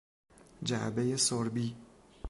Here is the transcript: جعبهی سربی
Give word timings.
جعبهی 0.63 1.17
سربی 1.17 1.75